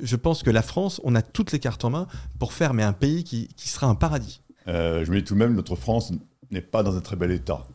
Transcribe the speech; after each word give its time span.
Je 0.00 0.14
pense 0.14 0.44
que 0.44 0.50
la 0.50 0.62
France, 0.62 1.00
on 1.02 1.16
a 1.16 1.22
toutes 1.22 1.50
les 1.50 1.58
cartes 1.58 1.84
en 1.84 1.90
main 1.90 2.06
pour 2.38 2.52
faire 2.52 2.72
mais 2.72 2.84
un 2.84 2.92
pays 2.92 3.24
qui, 3.24 3.48
qui 3.56 3.68
sera 3.68 3.88
un 3.88 3.96
paradis. 3.96 4.42
Euh, 4.68 5.04
je 5.04 5.10
me 5.10 5.16
dis 5.16 5.24
tout 5.24 5.34
de 5.34 5.40
même, 5.40 5.54
notre 5.54 5.74
France 5.74 6.12
n'est 6.52 6.60
pas 6.60 6.84
dans 6.84 6.96
un 6.96 7.00
très 7.00 7.16
bel 7.16 7.32
état. 7.32 7.66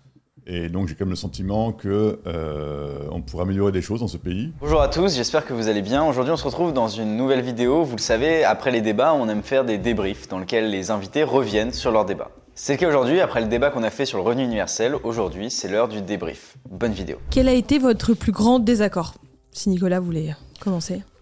Et 0.48 0.70
donc 0.70 0.88
j'ai 0.88 0.96
quand 0.96 1.04
même 1.04 1.10
le 1.10 1.18
sentiment 1.18 1.74
que 1.74 2.22
euh, 2.26 3.08
on 3.12 3.22
pourrait 3.22 3.44
améliorer 3.44 3.74
des 3.74 3.82
choses 3.82 4.00
dans 4.00 4.08
ce 4.08 4.16
pays. 4.16 4.54
Bonjour 4.62 4.82
à 4.82 4.88
tous, 4.88 5.14
j'espère 5.14 5.46
que 5.46 5.54
vous 5.54 5.68
allez 5.68 5.82
bien. 5.82 6.06
Aujourd'hui 6.06 6.32
on 6.32 6.38
se 6.38 6.46
retrouve 6.46 6.72
dans 6.72 6.88
une 6.88 7.18
nouvelle 7.18 7.42
vidéo. 7.42 7.84
Vous 7.84 7.98
le 7.98 8.02
savez, 8.02 8.46
après 8.46 8.72
les 8.72 8.80
débats, 8.80 9.14
on 9.14 9.28
aime 9.28 9.44
faire 9.44 9.66
des 9.66 9.78
débriefs 9.78 10.30
dans 10.30 10.40
lesquels 10.40 10.70
les 10.70 10.92
invités 10.92 11.24
reviennent 11.26 11.74
sur 11.74 11.92
leur 11.92 12.06
débat. 12.06 12.32
C'est 12.56 12.74
le 12.74 12.80
cas 12.80 12.88
aujourd'hui, 12.88 13.20
après 13.20 13.42
le 13.42 13.48
débat 13.48 13.70
qu'on 13.70 13.84
a 13.84 13.90
fait 13.90 14.06
sur 14.06 14.18
le 14.18 14.24
revenu 14.24 14.44
universel, 14.44 14.96
aujourd'hui 15.04 15.52
c'est 15.52 15.68
l'heure 15.68 15.90
du 15.90 16.02
débrief. 16.02 16.56
Bonne 16.70 16.94
vidéo. 16.94 17.18
Quel 17.32 17.50
a 17.50 17.54
été 17.54 17.80
votre 17.80 18.14
plus 18.14 18.32
grand 18.32 18.60
désaccord 18.60 19.16
Si 19.52 19.68
Nicolas 19.70 20.00
voulait 20.00 20.36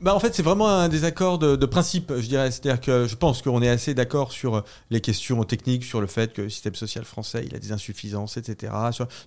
Bah 0.01 0.15
en 0.15 0.19
fait, 0.19 0.33
c'est 0.33 0.43
vraiment 0.43 0.67
un 0.67 0.89
désaccord 0.89 1.37
de, 1.37 1.65
principe, 1.65 2.11
je 2.17 2.27
dirais. 2.27 2.51
C'est-à-dire 2.51 2.81
que 2.81 3.07
je 3.07 3.15
pense 3.15 3.41
qu'on 3.41 3.61
est 3.61 3.69
assez 3.69 3.93
d'accord 3.93 4.31
sur 4.31 4.63
les 4.89 5.01
questions 5.01 5.43
techniques, 5.43 5.83
sur 5.83 6.01
le 6.01 6.07
fait 6.07 6.33
que 6.33 6.43
le 6.43 6.49
système 6.49 6.75
social 6.75 7.05
français, 7.05 7.43
il 7.45 7.55
a 7.55 7.59
des 7.59 7.71
insuffisances, 7.71 8.37
etc. 8.37 8.73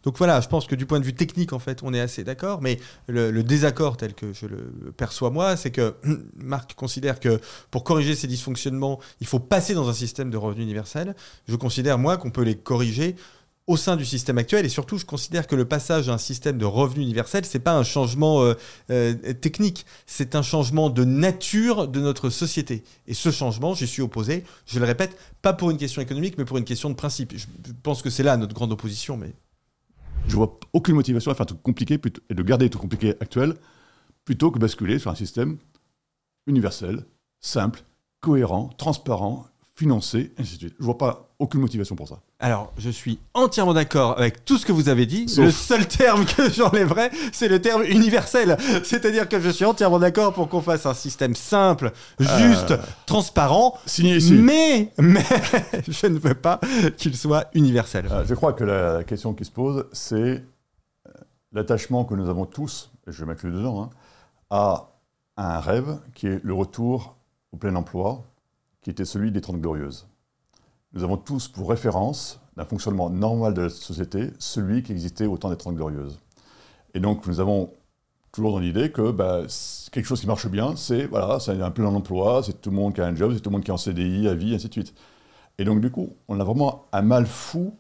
Donc 0.02 0.18
voilà, 0.18 0.40
je 0.40 0.48
pense 0.48 0.66
que 0.66 0.74
du 0.74 0.86
point 0.86 1.00
de 1.00 1.04
vue 1.04 1.14
technique, 1.14 1.52
en 1.52 1.58
fait, 1.58 1.82
on 1.82 1.94
est 1.94 2.00
assez 2.00 2.24
d'accord. 2.24 2.60
Mais 2.60 2.78
le, 3.06 3.30
le 3.30 3.42
désaccord 3.42 3.96
tel 3.96 4.14
que 4.14 4.32
je 4.32 4.46
le 4.46 4.92
perçois 4.96 5.30
moi, 5.30 5.56
c'est 5.56 5.70
que 5.70 5.94
Marc 6.36 6.74
considère 6.74 7.20
que 7.20 7.40
pour 7.70 7.84
corriger 7.84 8.14
ces 8.14 8.26
dysfonctionnements, 8.26 9.00
il 9.20 9.26
faut 9.26 9.40
passer 9.40 9.74
dans 9.74 9.88
un 9.88 9.94
système 9.94 10.30
de 10.30 10.36
revenu 10.36 10.62
universel. 10.62 11.14
Je 11.48 11.56
considère, 11.56 11.98
moi, 11.98 12.16
qu'on 12.16 12.30
peut 12.30 12.42
les 12.42 12.56
corriger 12.56 13.16
au 13.66 13.76
sein 13.76 13.96
du 13.96 14.04
système 14.04 14.38
actuel. 14.38 14.66
Et 14.66 14.68
surtout 14.68 14.98
je 14.98 15.04
considère 15.04 15.46
que 15.46 15.56
le 15.56 15.64
passage 15.64 16.08
à 16.08 16.14
un 16.14 16.18
système 16.18 16.58
de 16.58 16.64
revenu 16.64 17.02
universel 17.02 17.44
c'est 17.44 17.58
pas 17.58 17.74
un 17.74 17.82
changement 17.82 18.42
euh, 18.42 18.54
euh, 18.90 19.14
technique. 19.34 19.86
C'est 20.06 20.34
un 20.34 20.42
changement 20.42 20.90
de 20.90 21.04
nature 21.04 21.88
de 21.88 22.00
notre 22.00 22.30
société. 22.30 22.84
Et 23.06 23.14
ce 23.14 23.30
changement 23.30 23.74
j'y 23.74 23.86
suis 23.86 24.02
opposé 24.02 24.44
je 24.66 24.78
le 24.78 24.84
répète 24.84 25.16
pas 25.42 25.52
pour 25.52 25.70
une 25.70 25.78
question 25.78 26.02
économique 26.02 26.36
mais 26.38 26.44
pour 26.44 26.58
une 26.58 26.64
question 26.64 26.90
de 26.90 26.94
principe. 26.94 27.32
Je 27.36 27.46
pense 27.82 28.02
que 28.02 28.10
c'est 28.10 28.22
là 28.22 28.36
notre 28.36 28.54
grande 28.54 28.72
opposition 28.72 29.16
mais 29.16 29.32
Je 30.28 30.36
vois 30.36 30.58
aucune 30.72 30.94
motivation 30.94 31.30
à 31.30 31.34
faire 31.34 31.46
truc 31.46 31.62
compliqué 31.62 32.00
et 32.30 32.34
de 32.34 32.42
garder 32.42 32.66
les 32.66 32.70
trucs 32.70 32.82
compliqués 32.82 33.14
actuels 33.20 33.54
plutôt 34.24 34.50
que 34.50 34.58
basculer 34.58 34.98
sur 34.98 35.10
un 35.10 35.14
système 35.14 35.58
universel, 36.46 37.04
simple, 37.40 37.84
cohérent, 38.20 38.70
transparent, 38.78 39.46
financé, 39.76 40.32
et 40.38 40.40
ainsi 40.42 40.54
de 40.54 40.58
suite. 40.60 40.74
Je 40.78 40.84
vois 40.84 40.96
pas 40.98 41.28
aucune 41.40 41.60
motivation 41.60 41.96
pour 41.96 42.06
ça. 42.08 42.20
alors 42.38 42.72
je 42.78 42.88
suis 42.90 43.18
entièrement 43.34 43.74
d'accord 43.74 44.16
avec 44.16 44.44
tout 44.44 44.56
ce 44.56 44.64
que 44.64 44.70
vous 44.70 44.88
avez 44.88 45.04
dit 45.04 45.28
Sauf- 45.28 45.44
le 45.46 45.50
seul 45.50 45.88
terme 45.88 46.24
que 46.24 46.48
j'enlèverai 46.48 47.10
c'est 47.32 47.48
le 47.48 47.60
terme 47.60 47.82
universel 47.82 48.56
c'est-à-dire 48.84 49.28
que 49.28 49.40
je 49.40 49.50
suis 49.50 49.64
entièrement 49.64 49.98
d'accord 49.98 50.32
pour 50.32 50.48
qu'on 50.48 50.60
fasse 50.62 50.86
un 50.86 50.94
système 50.94 51.34
simple 51.34 51.90
juste 52.20 52.70
Euh, 52.70 52.78
transparent 53.06 53.76
Signé 53.84 54.16
ici. 54.16 54.34
Mais, 54.34 54.92
mais 54.98 55.24
je 55.88 56.06
ne 56.06 56.18
veux 56.18 56.34
pas 56.36 56.60
qu'il 56.96 57.16
soit 57.16 57.46
universel. 57.54 58.06
Euh, 58.12 58.24
je 58.24 58.34
crois 58.34 58.52
que 58.52 58.62
la 58.64 59.02
question 59.02 59.34
qui 59.34 59.44
se 59.44 59.50
pose, 59.50 59.86
c'est 59.92 60.14
euh, 60.14 61.10
l'attachement 61.52 62.04
que 62.04 62.14
nous 62.14 62.28
avons 62.28 62.46
tous, 62.46 62.90
et 63.08 63.12
je 63.12 63.24
m'inclus 63.24 63.50
dedans, 63.50 63.82
hein, 63.82 63.90
à 64.50 64.88
un 65.36 65.58
rêve 65.60 65.98
qui 66.14 66.28
est 66.28 66.40
le 66.44 66.54
retour 66.54 67.16
au 67.52 67.56
plein 67.56 67.74
emploi, 67.74 68.24
qui 68.84 68.90
était 68.90 69.06
celui 69.06 69.32
des 69.32 69.40
Trente 69.40 69.60
Glorieuses. 69.60 70.06
Nous 70.92 71.02
avons 71.02 71.16
tous 71.16 71.48
pour 71.48 71.68
référence 71.68 72.38
d'un 72.56 72.66
fonctionnement 72.66 73.10
normal 73.10 73.54
de 73.54 73.62
la 73.62 73.68
société 73.70 74.30
celui 74.38 74.84
qui 74.84 74.92
existait 74.92 75.26
au 75.26 75.38
temps 75.38 75.50
des 75.50 75.56
Trente 75.56 75.74
Glorieuses. 75.74 76.20
Et 76.92 77.00
donc 77.00 77.26
nous 77.26 77.40
avons 77.40 77.72
toujours 78.30 78.52
dans 78.52 78.58
l'idée 78.58 78.92
que 78.92 79.10
bah, 79.10 79.42
quelque 79.90 80.04
chose 80.04 80.20
qui 80.20 80.26
marche 80.26 80.46
bien, 80.48 80.76
c'est 80.76 81.06
voilà, 81.06 81.40
c'est 81.40 81.60
un 81.60 81.70
plein 81.70 81.86
emploi, 81.86 82.42
c'est 82.44 82.60
tout 82.60 82.70
le 82.70 82.76
monde 82.76 82.94
qui 82.94 83.00
a 83.00 83.06
un 83.06 83.14
job, 83.16 83.32
c'est 83.34 83.40
tout 83.40 83.48
le 83.48 83.54
monde 83.54 83.64
qui 83.64 83.70
est 83.70 83.74
en 83.74 83.78
CDI, 83.78 84.28
à 84.28 84.34
vie, 84.34 84.54
ainsi 84.54 84.68
de 84.68 84.72
suite. 84.72 84.94
Et 85.58 85.64
donc 85.64 85.80
du 85.80 85.90
coup, 85.90 86.10
on 86.28 86.38
a 86.38 86.44
vraiment 86.44 86.84
un 86.92 87.02
mal 87.02 87.26
fou 87.26 87.74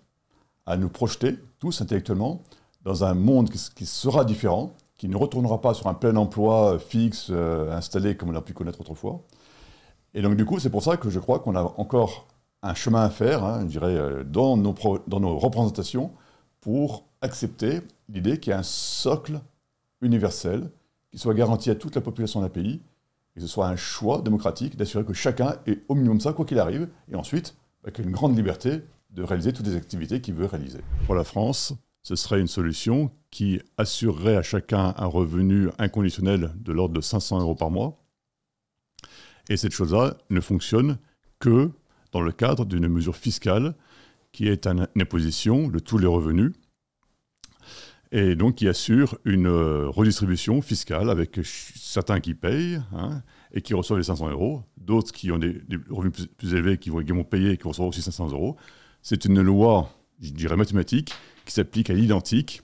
à 0.64 0.78
nous 0.78 0.88
projeter, 0.88 1.38
tous 1.58 1.82
intellectuellement, 1.82 2.42
dans 2.82 3.04
un 3.04 3.14
monde 3.14 3.50
qui, 3.50 3.86
sera 3.86 4.24
différent, 4.24 4.74
qui 4.96 5.08
ne 5.08 5.16
retournera 5.16 5.60
pas 5.60 5.74
sur 5.74 5.86
un 5.86 5.94
plein 5.94 6.16
emploi 6.16 6.78
fixe, 6.78 7.28
euh, 7.30 7.70
installé 7.72 8.16
comme 8.16 8.30
on 8.30 8.34
a 8.34 8.40
pu 8.40 8.54
connaître 8.54 8.80
autrefois. 8.80 9.22
Et 10.14 10.22
donc 10.22 10.36
du 10.36 10.44
coup, 10.44 10.58
c'est 10.58 10.70
pour 10.70 10.82
ça 10.82 10.96
que 10.96 11.10
je 11.10 11.18
crois 11.18 11.40
qu'on 11.40 11.56
a 11.56 11.62
encore 11.76 12.26
un 12.62 12.74
chemin 12.74 13.02
à 13.02 13.10
faire, 13.10 13.44
hein, 13.44 13.60
je 13.62 13.66
dirais, 13.66 13.94
euh, 13.94 14.24
dans 14.24 14.56
nos, 14.56 15.38
représentations, 15.38 16.12
pour 16.60 17.04
accepter 17.20 17.80
l'idée 18.08 18.38
qu'il 18.38 18.50
y 18.50 18.54
a 18.54 18.58
un 18.58 18.62
socle 18.62 19.40
universel 20.00 20.70
qui 21.10 21.18
soit 21.18 21.34
garanti 21.34 21.70
à 21.70 21.74
toute 21.74 21.94
la 21.94 22.00
population 22.00 22.40
d'un 22.40 22.48
pays, 22.48 22.80
et 23.36 23.40
que 23.40 23.40
ce 23.40 23.46
soit 23.46 23.68
un 23.68 23.76
choix 23.76 24.22
démocratique 24.22 24.76
d'assurer 24.76 25.04
que 25.04 25.12
chacun 25.12 25.56
ait 25.66 25.82
au 25.88 25.94
minimum 25.94 26.20
ça, 26.20 26.32
quoi 26.32 26.44
qu'il 26.44 26.58
arrive, 26.58 26.88
et 27.10 27.16
ensuite, 27.16 27.54
bah, 27.82 27.90
y 27.96 28.00
ait 28.00 28.04
une 28.04 28.12
grande 28.12 28.36
liberté 28.36 28.82
de 29.10 29.22
réaliser 29.22 29.52
toutes 29.52 29.66
les 29.66 29.76
activités 29.76 30.20
qu'il 30.20 30.34
veut 30.34 30.46
réaliser. 30.46 30.80
Pour 31.06 31.14
la 31.14 31.24
France, 31.24 31.74
ce 32.02 32.16
serait 32.16 32.40
une 32.40 32.48
solution 32.48 33.10
qui 33.30 33.60
assurerait 33.76 34.36
à 34.36 34.42
chacun 34.42 34.94
un 34.96 35.06
revenu 35.06 35.68
inconditionnel 35.78 36.52
de 36.56 36.72
l'ordre 36.72 36.94
de 36.94 37.00
500 37.00 37.40
euros 37.40 37.54
par 37.54 37.70
mois. 37.70 38.03
Et 39.50 39.56
cette 39.56 39.72
chose-là 39.72 40.16
ne 40.30 40.40
fonctionne 40.40 40.98
que 41.38 41.70
dans 42.12 42.20
le 42.20 42.32
cadre 42.32 42.64
d'une 42.64 42.88
mesure 42.88 43.16
fiscale 43.16 43.74
qui 44.32 44.48
est 44.48 44.66
un- 44.66 44.86
une 44.94 45.02
imposition 45.02 45.68
de 45.68 45.78
tous 45.78 45.98
les 45.98 46.06
revenus 46.06 46.52
et 48.12 48.36
donc 48.36 48.56
qui 48.56 48.68
assure 48.68 49.18
une 49.24 49.46
euh, 49.48 49.88
redistribution 49.88 50.62
fiscale 50.62 51.10
avec 51.10 51.40
certains 51.44 52.20
qui 52.20 52.34
payent 52.34 52.80
hein, 52.92 53.22
et 53.52 53.60
qui 53.60 53.74
reçoivent 53.74 53.98
les 53.98 54.04
500 54.04 54.30
euros, 54.30 54.62
d'autres 54.78 55.12
qui 55.12 55.30
ont 55.32 55.38
des, 55.38 55.52
des 55.68 55.78
revenus 55.90 56.12
plus, 56.14 56.26
plus 56.28 56.54
élevés 56.54 56.78
qui 56.78 56.90
vont 56.90 57.00
également 57.00 57.24
payer 57.24 57.50
et 57.52 57.56
qui 57.56 57.66
reçoivent 57.66 57.88
aussi 57.88 58.02
500 58.02 58.30
euros. 58.30 58.56
C'est 59.02 59.24
une 59.24 59.40
loi, 59.40 59.90
je 60.20 60.30
dirais 60.30 60.56
mathématique, 60.56 61.12
qui 61.44 61.52
s'applique 61.52 61.90
à 61.90 61.94
l'identique, 61.94 62.62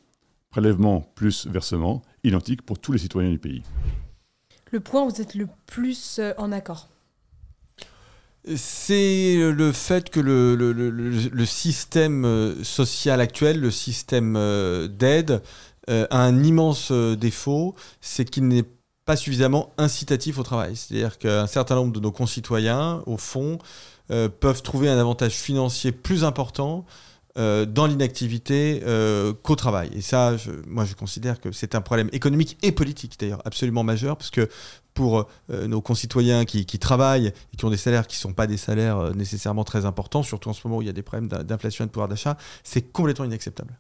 prélèvement 0.51 1.01
plus 1.15 1.47
versement, 1.47 2.03
identique 2.25 2.63
pour 2.63 2.79
tous 2.79 2.93
les 2.93 2.99
citoyens 2.99 3.31
du 3.31 3.39
pays. 3.39 3.63
Le 4.71 4.81
point 4.81 5.03
où 5.03 5.11
vous 5.11 5.21
êtes 5.21 5.35
le 5.35 5.49
plus 5.67 6.19
euh, 6.19 6.33
en 6.39 6.53
accord. 6.53 6.89
C'est 8.57 9.37
le 9.37 9.73
fait 9.73 10.09
que 10.09 10.21
le, 10.21 11.45
système 11.45 12.25
euh, 12.25 12.65
social 12.65 13.21
actuel, 13.21 13.61
le 13.61 13.71
système 13.71 14.35
euh, 14.37 14.89
d'aide, 14.89 15.43
a 15.89 16.23
un 16.23 16.45
immense 16.45 16.93
défaut, 16.93 17.75
c'est 18.01 18.25
qu'il 18.25 18.47
n'est 18.47 18.65
pas 19.07 19.17
suffisamment 19.17 19.73
incitatif 19.77 20.39
au 20.39 20.45
travail. 20.45 20.77
C'est-à-dire 20.77 21.19
qu'un 21.19 21.49
certain 21.49 21.75
nombre 21.75 21.93
de 21.93 21.99
nos 21.99 22.13
concitoyens, 22.13 23.03
au 23.07 23.17
fond, 23.17 23.59
peuvent 24.07 24.63
trouver 24.63 24.89
un 24.89 24.99
avantage 24.99 25.33
financier 25.33 25.91
plus 25.91 26.23
important 26.23 26.85
euh, 27.39 27.65
dans 27.67 27.87
l'inactivité 27.87 28.83
euh, 28.85 29.33
qu'au 29.33 29.57
travail. 29.57 29.91
Et 29.95 30.01
ça, 30.01 30.37
je- 30.37 30.51
moi, 30.67 30.85
je 30.85 30.95
considère 30.95 31.41
que 31.41 31.53
c'est 31.53 31.75
un 31.75 31.81
problème 31.81 32.09
économique 32.13 32.59
et 32.63 32.73
politique, 32.73 33.17
d'ailleurs, 33.21 33.43
absolument 33.45 33.85
majeur, 33.85 34.17
parce 34.17 34.31
que 34.31 34.49
pour 34.95 35.29
euh, 35.51 35.67
nos 35.69 35.81
concitoyens 35.81 36.45
qui, 36.45 36.67
qui 36.67 36.79
travaillent 36.79 37.29
et 37.53 37.57
qui 37.57 37.65
ont 37.65 37.71
des 37.71 37.77
salaires 37.77 38.07
qui 38.07 38.17
ne 38.17 38.21
sont 38.21 38.33
pas 38.33 38.47
des 38.47 38.57
salaires 38.57 39.15
nécessairement 39.15 39.65
très 39.65 39.85
importants, 39.85 40.23
surtout 40.23 40.49
en 40.51 40.53
ce 40.53 40.67
moment 40.67 40.79
où 40.79 40.83
il 40.83 40.87
y 40.87 40.91
a 40.91 40.93
des 40.93 41.03
problèmes 41.03 41.29
d'in- 41.29 41.45
d'inflation 41.45 41.85
et 41.85 41.87
de 41.87 41.93
pouvoir 41.93 42.09
d'achat, 42.09 42.37
c'est 42.65 42.83
complètement 42.93 43.25
inacceptable. 43.25 43.79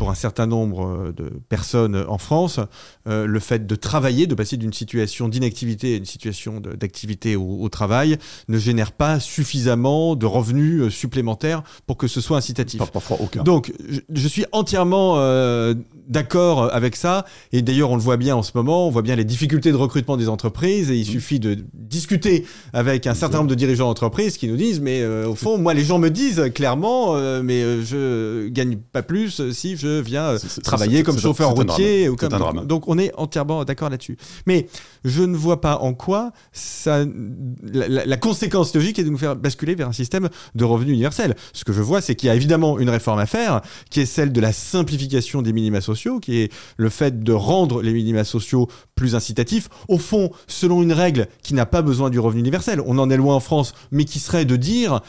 Pour 0.00 0.08
un 0.08 0.14
certain 0.14 0.46
nombre 0.46 0.86
euh, 0.86 1.12
de 1.12 1.30
personnes 1.50 2.04
en 2.08 2.16
France, 2.16 2.58
euh, 3.06 3.26
le 3.26 3.38
fait 3.38 3.66
de 3.66 3.76
travailler, 3.76 4.26
de 4.26 4.34
passer 4.34 4.56
d'une 4.56 4.72
situation 4.72 5.28
d'inactivité 5.28 5.92
à 5.92 5.96
une 5.98 6.06
situation 6.06 6.58
d'activité 6.58 7.36
au, 7.36 7.58
au 7.60 7.68
travail, 7.68 8.16
ne 8.48 8.56
génère 8.58 8.92
pas 8.92 9.20
suffisamment 9.20 10.16
de 10.16 10.24
revenus 10.24 10.80
euh, 10.80 10.90
supplémentaires 10.90 11.62
pour 11.86 11.98
que 11.98 12.08
ce 12.08 12.22
soit 12.22 12.38
incitatif. 12.38 12.78
Par- 12.78 12.90
parfois 12.90 13.18
aucun. 13.20 13.42
Donc, 13.42 13.74
je, 13.88 14.00
je 14.10 14.28
suis 14.28 14.46
entièrement 14.52 15.16
euh, 15.18 15.74
d'accord 16.08 16.72
avec 16.74 16.96
ça. 16.96 17.26
Et 17.52 17.60
d'ailleurs, 17.60 17.90
on 17.90 17.96
le 17.96 18.02
voit 18.02 18.16
bien 18.16 18.34
en 18.34 18.42
ce 18.42 18.52
moment. 18.54 18.86
On 18.86 18.90
voit 18.90 19.02
bien 19.02 19.16
les 19.16 19.26
difficultés 19.26 19.70
de 19.70 19.76
recrutement 19.76 20.16
des 20.16 20.30
entreprises. 20.30 20.90
Et 20.90 20.96
il 20.96 21.04
suffit 21.04 21.40
de 21.40 21.58
discuter 21.90 22.46
avec 22.72 23.06
un 23.06 23.14
certain 23.14 23.38
nombre 23.38 23.50
de 23.50 23.54
dirigeants 23.54 23.86
d'entreprises 23.88 24.36
qui 24.38 24.46
nous 24.48 24.56
disent, 24.56 24.80
mais 24.80 25.02
euh, 25.02 25.26
au 25.28 25.34
fond, 25.34 25.58
moi, 25.58 25.74
les 25.74 25.84
gens 25.84 25.98
me 25.98 26.08
disent 26.08 26.50
clairement, 26.54 27.16
euh, 27.16 27.42
mais 27.42 27.62
euh, 27.62 27.82
je 27.84 28.48
gagne 28.48 28.76
pas 28.76 29.02
plus 29.02 29.50
si 29.52 29.76
je 29.76 30.00
viens 30.00 30.36
travailler 30.62 31.02
comme 31.02 31.18
chauffeur 31.18 31.50
routier 31.50 32.08
ou 32.08 32.16
comme 32.16 32.30
C'est 32.30 32.36
un 32.36 32.38
donc, 32.38 32.54
drame. 32.54 32.66
donc 32.66 32.88
on 32.88 32.96
est 32.98 33.12
entièrement 33.16 33.64
d'accord 33.64 33.90
là-dessus. 33.90 34.16
Mais 34.46 34.68
je 35.04 35.22
ne 35.22 35.36
vois 35.36 35.60
pas 35.60 35.78
en 35.78 35.92
quoi 35.92 36.32
ça, 36.52 37.04
la, 37.72 37.88
la- 37.88 38.06
la 38.06 38.16
conséquence 38.16 38.74
logique 38.74 38.98
est 38.98 39.04
de 39.04 39.10
nous 39.10 39.18
faire 39.18 39.34
basculer 39.36 39.74
vers 39.74 39.88
un 39.88 39.92
système 39.92 40.28
de 40.54 40.64
revenu 40.64 40.92
universel. 40.92 41.34
Ce 41.52 41.64
que 41.64 41.72
je 41.72 41.82
vois, 41.82 42.00
c'est 42.00 42.14
qu'il 42.14 42.28
y 42.28 42.30
a 42.30 42.34
évidemment 42.34 42.78
une 42.78 42.88
réforme 42.90 43.18
à 43.18 43.26
faire, 43.26 43.60
qui 43.90 44.00
est 44.00 44.06
celle 44.06 44.32
de 44.32 44.40
la 44.40 44.52
simplification 44.52 45.42
des 45.42 45.52
minima 45.52 45.80
sociaux, 45.80 46.20
qui 46.20 46.38
est 46.38 46.52
le 46.76 46.88
fait 46.88 47.22
de 47.22 47.32
rendre 47.32 47.82
les 47.82 47.92
minima 47.92 48.24
sociaux 48.24 48.68
plus 49.00 49.14
incitatifs, 49.14 49.70
au 49.88 49.96
fond, 49.96 50.30
selon 50.46 50.82
une 50.82 50.92
règle 50.92 51.26
qui 51.42 51.54
n'a 51.54 51.64
pas 51.64 51.80
besoin 51.80 52.10
du 52.10 52.20
revenu 52.20 52.40
universel. 52.40 52.82
On 52.86 52.98
en 52.98 53.08
est 53.08 53.16
loin 53.16 53.34
en 53.34 53.40
France, 53.40 53.72
mais 53.90 54.04
qui 54.04 54.18
serait 54.18 54.44
de 54.44 54.56
dire... 54.56 55.00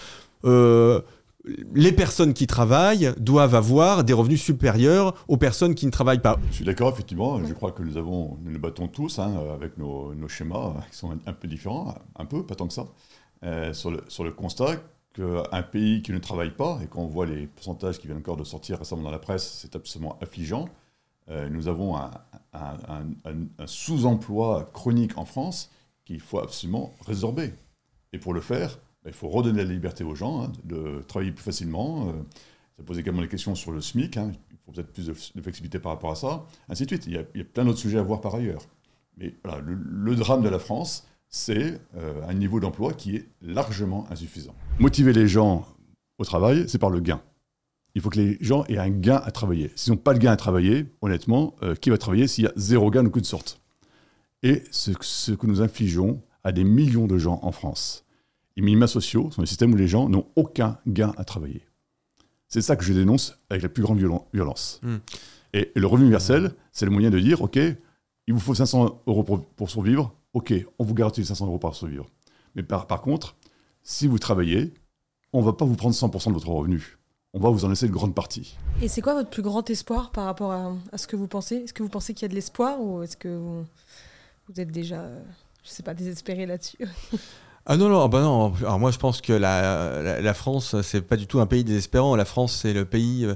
euh, 0.46 1.02
les 1.74 1.92
personnes 1.92 2.34
qui 2.34 2.46
travaillent 2.46 3.14
doivent 3.18 3.56
avoir 3.56 4.04
des 4.04 4.14
revenus 4.14 4.42
supérieurs 4.42 5.16
aux 5.28 5.38
personnes 5.38 5.74
qui 5.74 5.86
ne 5.88 5.92
travaillent 5.92 6.22
pas. 6.22 6.38
Je 6.52 6.58
suis 6.58 6.66
d'accord, 6.66 6.90
effectivement. 6.94 7.44
Je 7.44 7.54
crois 7.54 7.72
que 7.72 7.82
nous 7.82 7.98
avons, 7.98 8.38
nous 8.44 8.52
nous 8.52 8.60
battons 8.60 8.88
tous 8.88 9.18
hein, 9.20 9.34
avec 9.54 9.78
nos, 9.78 10.14
nos, 10.14 10.28
schémas 10.28 10.76
qui 10.92 10.98
sont 10.98 11.18
un, 11.26 11.34
peu 11.34 11.48
différents, 11.48 11.96
un 12.16 12.26
peu, 12.26 12.46
pas 12.46 12.56
tant 12.56 12.68
que 12.68 12.74
ça, 12.74 12.86
euh, 13.44 13.74
sur, 13.74 13.90
le, 13.90 14.04
sur 14.08 14.24
le 14.24 14.32
constat 14.32 14.76
qu'un 15.16 15.64
pays 15.64 16.02
qui 16.04 16.14
ne 16.14 16.20
travaille 16.20 16.52
pas, 16.52 16.80
et 16.84 16.88
quand 16.88 17.02
on 17.02 17.08
voit 17.08 17.26
les 17.26 17.48
pourcentages 17.48 18.00
qui 18.00 18.08
viennent 18.08 18.20
encore 18.20 18.38
de 18.38 18.46
sortir 18.46 18.78
récemment 18.78 19.04
dans 19.04 19.12
la 19.12 19.20
presse, 19.20 19.60
c'est 19.62 19.76
absolument 19.76 20.18
affligeant. 20.22 20.70
Euh, 21.30 21.50
nous 21.50 21.68
avons 21.68 21.96
un, 21.96 22.12
sous-emploi 23.66 24.70
chronique 24.74 25.18
en 25.18 25.26
France 25.26 25.72
qu'il 26.06 26.20
faut 26.20 26.40
absolument 26.40 26.94
résorber. 27.06 27.54
Et 28.14 28.20
pour 28.20 28.34
le 28.34 28.42
faire, 28.42 28.80
ben, 29.04 29.10
il 29.10 29.14
faut 29.14 29.30
redonner 29.30 29.64
la 29.64 29.72
liberté 29.72 30.04
aux 30.04 30.16
gens 30.16 30.44
hein, 30.44 30.52
de 30.64 31.02
travailler 31.08 31.32
plus 31.32 31.44
facilement. 31.44 32.10
Euh, 32.10 32.14
ça 32.78 32.84
pose 32.84 33.00
également 33.00 33.22
des 33.22 33.28
questions 33.28 33.56
sur 33.56 33.72
le 33.72 33.82
SMIC. 33.82 34.18
Hein. 34.18 34.32
il 34.52 34.58
faut 34.66 34.72
peut-être 34.72 34.92
plus 34.92 35.08
de, 35.08 35.14
flexibilité 35.14 35.80
par 35.80 35.94
rapport 35.94 36.12
à 36.12 36.16
ça, 36.16 36.46
ainsi 36.70 36.84
de 36.84 36.90
suite. 36.90 37.06
Il 37.08 37.14
y, 37.14 37.18
a, 37.18 37.44
plein 37.44 37.66
d'autres 37.66 37.80
sujets 37.80 38.00
à 38.00 38.04
voir 38.04 38.22
par 38.22 38.36
ailleurs. 38.36 38.64
Mais 39.18 39.34
le, 39.44 40.16
drame 40.16 40.42
de 40.42 40.50
la 40.50 40.60
France, 40.60 41.08
c'est 41.30 41.80
euh, 41.96 42.28
un 42.28 42.34
niveau 42.34 42.60
d'emploi 42.60 42.94
qui 42.94 43.16
est 43.16 43.28
largement 43.42 44.06
insuffisant. 44.10 44.56
Motiver 44.80 45.14
les 45.14 45.28
gens 45.28 45.68
au 46.18 46.26
travail, 46.26 46.68
c'est 46.68 46.80
par 46.80 46.90
le 46.90 47.00
gain. 47.00 47.22
Il 47.96 48.02
faut 48.02 48.10
que 48.10 48.20
les 48.20 48.38
gens 48.42 48.64
aient 48.66 48.78
un 48.78 48.90
gain 48.90 49.22
à 49.24 49.32
travailler. 49.32 49.72
S'ils 49.76 49.94
n'ont 49.94 49.98
pas 49.98 50.14
de 50.14 50.20
gain 50.20 50.32
à 50.32 50.38
travailler, 50.38 50.86
honnêtement, 51.02 51.56
euh, 51.64 51.76
qui 51.76 51.90
va 51.90 51.98
travailler 51.98 52.28
s'il 52.28 52.46
y 52.46 52.48
a 52.48 52.54
zéro 52.56 52.90
gain 52.90 53.04
de 53.04 53.26
sorte? 53.26 53.60
Et 54.44 54.64
ce, 54.72 54.92
ce 55.02 55.32
que 55.34 55.46
nous 55.46 55.62
infligeons 55.62 56.22
à 56.44 56.52
des 56.52 56.64
millions 56.64 57.08
de 57.08 57.18
gens 57.18 57.40
en 57.44 57.52
France. 57.52 58.06
Les 58.56 58.64
minima 58.64 58.88
sociaux 58.88 59.30
sont 59.32 59.42
des 59.42 59.48
systèmes 59.48 59.74
où 59.74 59.78
les 59.78 59.88
gens 59.88 60.10
n'ont 60.10 60.28
aucun 60.36 60.78
gain 60.88 61.14
à 61.18 61.24
travailler. 61.24 61.66
C'est 62.48 62.62
ça 62.62 62.76
que 62.76 62.84
je 62.84 62.94
dénonce 62.94 63.40
avec 63.50 63.64
la 63.64 63.70
plus 63.70 63.84
grande 63.84 64.00
violence. 64.34 64.80
Hmm. 64.84 64.98
Et 65.54 65.72
le 65.76 65.88
revenu 65.88 66.06
universel, 66.06 66.54
c'est 66.72 66.86
le 66.86 66.92
moyen 66.92 67.10
de 67.10 67.20
dire, 67.20 67.42
OK, 67.42 67.58
il 68.28 68.34
vous 68.34 68.40
faut 68.40 68.56
500 68.56 69.04
euros 69.08 69.24
pour, 69.24 69.70
survivre, 69.70 70.14
OK, 70.34 70.54
on 70.80 70.84
vous 70.84 70.94
garantit 70.94 71.26
500 71.26 71.48
euros 71.48 71.60
pour 71.60 71.76
survivre. 71.76 72.10
Mais 72.56 72.64
par, 72.64 72.88
contre, 73.02 73.36
si 73.84 74.08
vous 74.08 74.20
travaillez, 74.20 74.74
on 75.34 75.40
ne 75.40 75.46
va 75.46 75.54
pas 75.54 75.66
vous 75.66 75.76
prendre 75.76 75.96
100% 75.96 76.28
de 76.28 76.34
votre 76.34 76.50
revenu. 76.50 76.98
On 77.34 77.40
va 77.40 77.50
vous 77.50 77.64
en 77.64 77.70
laisser 77.70 77.86
une 77.86 77.94
grande 77.94 78.14
partie. 78.14 78.58
Et 78.82 78.90
c'est 78.90 79.02
quoi 79.02 79.14
votre 79.14 79.30
plus 79.30 79.42
grand 79.42 79.70
espoir 79.70 80.12
par 80.12 80.26
rapport 80.26 80.52
à, 80.52 80.98
ce 80.98 81.08
que 81.08 81.16
vous 81.16 81.28
pensez? 81.28 81.58
Est-ce 81.58 81.74
que 81.74 81.82
vous 81.82 81.90
pensez 81.90 82.14
qu'il 82.14 82.24
y 82.24 82.26
a 82.26 82.30
de 82.30 82.36
l'espoir 82.36 82.82
ou 82.82 83.04
est-ce 83.04 83.16
que 83.16 83.30
vous, 83.30 83.66
vous, 84.50 84.60
êtes 84.60 84.72
déjà, 84.72 85.08
je 85.64 85.70
ne 85.70 85.74
sais 85.74 85.84
pas, 85.84 85.94
désespéré 85.94 86.46
là-dessus? 86.46 86.88
Ah 87.68 87.78
non, 87.78 87.90
non, 87.90 88.10
bah 88.10 88.22
non. 88.22 88.56
Alors 88.62 88.80
moi, 88.80 88.90
je 88.90 88.98
pense 88.98 89.22
que 89.22 89.34
la, 89.34 90.02
la, 90.02 90.20
la 90.20 90.34
France, 90.34 90.82
c'est 90.82 91.04
pas 91.04 91.16
du 91.16 91.28
tout 91.28 91.40
un 91.40 91.46
pays 91.46 91.64
désespérant. 91.64 92.16
La 92.16 92.26
France, 92.26 92.58
c'est 92.60 92.74
le 92.74 92.86
pays. 92.86 93.28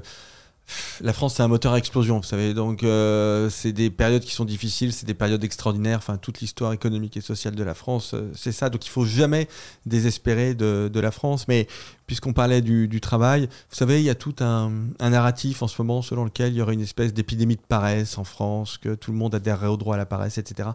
La 1.00 1.12
France, 1.12 1.34
c'est 1.34 1.42
un 1.42 1.48
moteur 1.48 1.72
à 1.72 1.78
explosion, 1.78 2.18
vous 2.18 2.24
savez. 2.24 2.54
Donc, 2.54 2.82
euh, 2.82 3.48
c'est 3.50 3.72
des 3.72 3.90
périodes 3.90 4.22
qui 4.22 4.32
sont 4.32 4.44
difficiles, 4.44 4.92
c'est 4.92 5.06
des 5.06 5.14
périodes 5.14 5.44
extraordinaires. 5.44 5.98
Enfin, 5.98 6.16
toute 6.16 6.40
l'histoire 6.40 6.72
économique 6.72 7.16
et 7.16 7.20
sociale 7.20 7.54
de 7.54 7.62
la 7.62 7.74
France, 7.74 8.14
euh, 8.14 8.30
c'est 8.34 8.52
ça. 8.52 8.70
Donc, 8.70 8.86
il 8.86 8.90
faut 8.90 9.04
jamais 9.04 9.48
désespérer 9.84 10.54
de, 10.54 10.90
la 10.94 11.10
France. 11.10 11.46
Mais 11.48 11.66
puisqu'on 12.06 12.32
parlait 12.32 12.62
du, 12.62 13.00
travail, 13.00 13.48
vous 13.70 13.76
savez, 13.76 14.00
il 14.00 14.04
y 14.04 14.10
a 14.10 14.14
tout 14.14 14.34
un, 14.40 14.72
un, 14.98 15.10
narratif 15.10 15.62
en 15.62 15.68
ce 15.68 15.80
moment 15.80 16.02
selon 16.02 16.24
lequel 16.24 16.52
il 16.52 16.56
y 16.56 16.62
aurait 16.62 16.74
une 16.74 16.80
espèce 16.80 17.12
d'épidémie 17.12 17.56
de 17.56 17.60
paresse 17.60 18.16
en 18.18 18.24
France, 18.24 18.78
que 18.78 18.94
tout 18.94 19.12
le 19.12 19.18
monde 19.18 19.34
adhérerait 19.34 19.66
au 19.66 19.76
droit 19.76 19.94
à 19.94 19.98
la 19.98 20.06
paresse, 20.06 20.38
etc. 20.38 20.70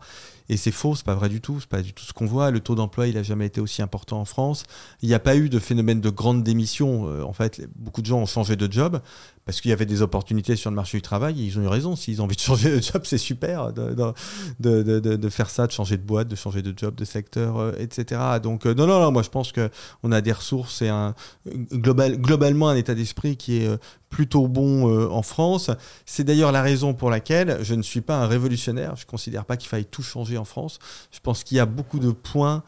Et 0.52 0.58
c'est 0.58 0.72
faux, 0.72 0.96
c'est 0.96 1.06
pas 1.06 1.16
vrai 1.16 1.30
du 1.30 1.40
tout, 1.40 1.62
c'est 1.62 1.70
pas 1.70 1.82
du 1.82 1.94
tout 1.94 2.04
ce 2.04 2.12
qu'on 2.12 2.26
voit. 2.26 2.52
Le 2.52 2.60
taux 2.60 2.76
d'emploi, 2.76 3.08
il 3.08 3.18
a 3.18 3.24
jamais 3.24 3.46
été 3.46 3.62
aussi 3.62 3.82
important 3.82 4.20
en 4.20 4.26
France. 4.26 4.66
Il 5.02 5.08
n'y 5.08 5.16
a 5.16 5.20
pas 5.20 5.38
eu 5.38 5.48
de 5.48 5.60
phénomène 5.60 6.02
de 6.02 6.10
grande 6.10 6.44
démission. 6.44 7.08
Euh, 7.08 7.24
en 7.24 7.32
fait, 7.32 7.62
beaucoup 7.78 8.02
de 8.02 8.08
gens 8.08 8.20
ont 8.20 8.26
changé 8.26 8.58
de 8.58 8.70
job 8.70 9.00
parce 9.46 9.62
qu'il 9.62 9.70
y 9.70 9.74
avait 9.74 9.81
des 9.86 10.02
opportunités 10.02 10.56
sur 10.56 10.70
le 10.70 10.76
marché 10.76 10.98
du 10.98 11.02
travail. 11.02 11.36
Ils 11.38 11.58
ont 11.60 11.64
eu 11.64 11.68
raison. 11.68 11.96
S'ils 11.96 12.22
ont 12.22 12.26
envie 12.26 12.36
de 12.36 12.42
changer 12.42 12.70
de 12.72 12.82
job, 12.82 13.02
c'est 13.06 13.18
super 13.18 13.74
de, 13.74 13.94
de, 14.60 15.00
de, 15.00 15.30
faire 15.30 15.50
ça, 15.50 15.68
de 15.68 15.72
changer 15.72 15.98
de 15.98 16.04
boîte, 16.04 16.28
de 16.28 16.36
changer 16.36 16.62
de 16.62 16.74
job, 16.76 16.96
de 16.96 17.06
secteur, 17.06 17.58
euh, 17.58 17.72
etc. 17.78 18.22
Donc, 18.42 18.66
euh, 18.66 18.74
non, 18.74 18.88
non, 18.88 19.00
non, 19.00 19.12
moi 19.12 19.24
je 19.24 19.30
pense 19.30 19.52
qu'on 19.52 20.12
a 20.12 20.22
des 20.22 20.32
ressources 20.32 20.82
et 20.82 20.90
un, 20.90 21.16
global, 21.74 22.18
globalement 22.18 22.70
un 22.70 22.76
état 22.76 22.96
d'esprit 22.96 23.38
qui 23.38 23.58
est 23.58 23.70
plutôt 24.10 24.48
bon 24.48 25.10
en 25.10 25.22
France. 25.22 25.72
C'est 26.06 26.24
d'ailleurs 26.24 26.52
la 26.52 26.62
raison 26.62 26.94
pour 26.94 27.10
laquelle 27.10 27.60
je 27.62 27.76
ne 27.76 27.82
suis 27.82 28.02
pas 28.02 28.18
un 28.18 28.28
révolutionnaire. 28.28 28.96
Je 28.96 29.06
ne 29.06 29.10
considère 29.10 29.46
pas 29.46 29.58
qu'il 29.58 29.70
faille 29.70 29.86
tout 29.86 30.04
changer 30.04 30.38
en 30.38 30.46
France. 30.46 30.80
Je 31.12 31.20
pense 31.20 31.44
qu'il 31.44 31.58
y 31.58 31.60
a 31.60 31.66
beaucoup 31.66 32.00
de 32.00 32.12
points 32.12 32.64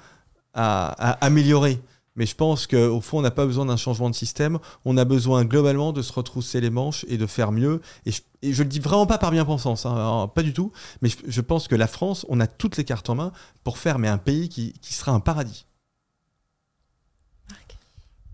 à, 0.53 1.11
améliorer. 1.25 1.79
Mais 2.15 2.25
je 2.25 2.35
pense 2.35 2.67
qu'au 2.67 3.01
fond, 3.01 3.19
on 3.19 3.21
n'a 3.21 3.31
pas 3.31 3.45
besoin 3.45 3.65
d'un 3.65 3.77
changement 3.77 4.09
de 4.09 4.15
système. 4.15 4.59
On 4.85 4.97
a 4.97 5.05
besoin 5.05 5.45
globalement 5.45 5.93
de 5.93 6.01
se 6.01 6.13
retrousser 6.13 6.61
les 6.61 6.69
manches 6.69 7.05
et 7.07 7.17
de 7.17 7.25
faire 7.25 7.51
mieux. 7.51 7.81
Et 8.05 8.11
je, 8.11 8.21
ne 8.43 8.63
le 8.63 8.65
dis 8.65 8.79
vraiment 8.79 9.07
pas 9.07 9.17
par 9.17 9.31
bien-pensance, 9.31 9.85
hein, 9.85 10.29
pas 10.33 10.43
du 10.43 10.53
tout. 10.53 10.71
Mais 11.01 11.09
je, 11.27 11.41
pense 11.41 11.67
que 11.67 11.75
la 11.75 11.87
France, 11.87 12.25
on 12.29 12.39
a 12.39 12.45
toutes 12.45 12.77
les 12.77 12.83
cartes 12.83 13.09
en 13.09 13.15
main 13.15 13.31
pour 13.63 13.79
faire 13.79 13.97
mais 13.97 14.07
un 14.07 14.19
pays 14.19 14.49
qui, 14.49 14.73
sera 14.81 15.11
un 15.11 15.19
paradis. 15.19 15.65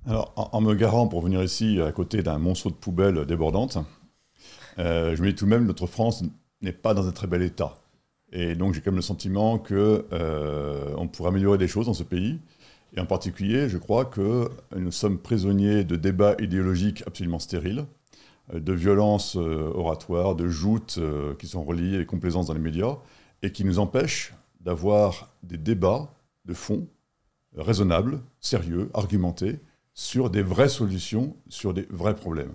Alors, 0.06 0.34
en, 0.36 0.62
me 0.62 0.74
garant 0.74 1.08
pour 1.08 1.22
venir 1.22 1.42
ici 1.44 1.80
à 1.82 1.92
côté 1.92 2.24
d'un 2.24 2.38
monceau 2.38 2.70
de 2.70 2.76
poubelle 2.76 3.26
débordante, 3.26 3.78
euh, 4.78 5.16
je 5.16 5.22
me 5.22 5.30
dis 5.30 5.36
tout 5.36 5.46
de 5.46 5.50
même, 5.50 5.66
notre 5.66 5.88
France 5.88 6.24
n'est 6.62 6.74
pas 6.74 6.94
dans 6.94 7.08
un 7.08 7.12
très 7.12 7.28
bel 7.28 7.44
état. 7.44 7.78
Et 8.32 8.56
donc 8.56 8.74
j'ai 8.74 8.82
quand 8.82 8.92
même 8.92 8.98
le 8.98 9.02
sentiment 9.02 9.58
qu'on 9.58 9.74
euh, 9.74 11.06
pourrait 11.14 11.30
améliorer 11.30 11.58
des 11.58 11.68
choses 11.68 11.88
dans 11.88 11.94
ce 11.94 12.04
pays. 12.04 12.40
Et 12.96 13.00
en 13.00 13.06
particulier, 13.06 13.70
je 13.70 13.78
crois 13.78 14.06
que 14.06 14.50
nous 14.76 14.92
sommes 14.92 15.20
prisonniers 15.20 15.84
de 15.84 15.96
débats 15.96 16.36
idéologiques 16.40 17.04
absolument 17.06 17.40
stériles, 17.40 17.86
euh, 18.54 18.60
de 18.60 18.74
violences 18.74 19.36
euh, 19.36 19.72
oratoires, 19.74 20.36
de 20.36 20.48
joutes 20.48 21.00
qui 21.38 21.48
sont 21.48 21.64
reliées 21.64 22.00
et 22.00 22.06
complaisances 22.06 22.48
dans 22.48 22.54
les 22.54 22.60
médias, 22.60 22.98
et 23.42 23.52
qui 23.52 23.64
nous 23.64 23.80
empêchent 23.80 24.34
d'avoir 24.60 25.32
des 25.44 25.58
débats 25.58 26.14
de 26.46 26.54
fond 26.54 26.88
raisonnables, 27.56 28.20
sérieux, 28.40 28.90
argumentés, 28.94 29.60
sur 29.94 30.30
des 30.30 30.42
vraies 30.42 30.70
solutions, 30.70 31.36
sur 31.48 31.74
des 31.74 31.86
vrais 31.90 32.16
problèmes. 32.16 32.54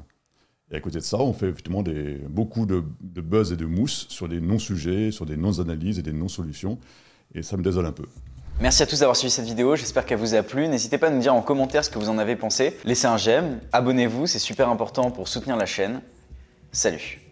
Et 0.71 0.77
à 0.77 0.81
côté 0.81 0.99
de 0.99 1.05
ça, 1.05 1.19
on 1.19 1.33
fait 1.33 1.49
effectivement 1.49 1.83
des, 1.83 2.17
beaucoup 2.29 2.67
de, 2.67 2.83
de 3.01 3.21
buzz 3.21 3.53
et 3.53 3.57
de 3.57 3.67
mousse 3.67 4.07
sur 4.09 4.29
des 4.29 4.41
non-sujets, 4.41 5.11
sur 5.11 5.27
des 5.27 5.37
non-analyses 5.37 5.99
et 5.99 6.03
des 6.03 6.13
non-solutions. 6.13 6.79
Et 7.35 7.43
ça 7.43 7.57
me 7.57 7.63
désole 7.63 7.87
un 7.87 7.93
peu. 7.93 8.07
Merci 8.61 8.83
à 8.85 8.87
tous 8.87 9.01
d'avoir 9.01 9.17
suivi 9.17 9.33
cette 9.33 9.45
vidéo, 9.45 9.75
j'espère 9.75 10.07
qu'elle 10.07 10.19
vous 10.19 10.35
a 10.35 10.43
plu. 10.43 10.69
N'hésitez 10.69 10.97
pas 10.97 11.09
à 11.09 11.11
nous 11.11 11.21
dire 11.21 11.35
en 11.35 11.43
commentaire 11.43 11.85
ce 11.85 11.91
que 11.91 11.99
vous 11.99 12.09
en 12.09 12.19
avez 12.19 12.37
pensé. 12.37 12.79
Laissez 12.85 13.07
un 13.07 13.17
j'aime, 13.17 13.61
abonnez-vous, 13.73 14.27
c'est 14.27 14.39
super 14.39 14.69
important 14.69 15.11
pour 15.11 15.27
soutenir 15.27 15.57
la 15.57 15.67
chaîne. 15.67 16.01
Salut 16.71 17.24